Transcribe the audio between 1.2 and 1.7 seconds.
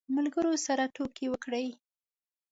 وکړې.